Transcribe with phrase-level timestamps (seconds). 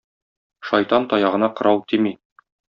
[0.69, 2.17] Шайтан таягына кырау тими.